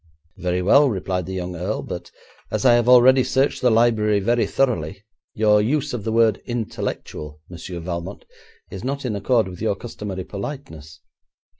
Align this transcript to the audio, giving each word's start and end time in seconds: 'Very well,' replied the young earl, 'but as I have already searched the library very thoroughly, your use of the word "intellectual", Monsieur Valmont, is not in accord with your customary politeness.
'Very 0.35 0.63
well,' 0.63 0.89
replied 0.89 1.27
the 1.27 1.33
young 1.35 1.55
earl, 1.55 1.83
'but 1.83 2.09
as 2.49 2.65
I 2.65 2.73
have 2.73 2.89
already 2.89 3.23
searched 3.23 3.61
the 3.61 3.69
library 3.69 4.19
very 4.19 4.47
thoroughly, 4.47 5.03
your 5.35 5.61
use 5.61 5.93
of 5.93 6.05
the 6.05 6.11
word 6.11 6.41
"intellectual", 6.47 7.39
Monsieur 7.49 7.79
Valmont, 7.79 8.25
is 8.71 8.83
not 8.83 9.05
in 9.05 9.15
accord 9.15 9.47
with 9.47 9.61
your 9.61 9.75
customary 9.75 10.23
politeness. 10.23 11.01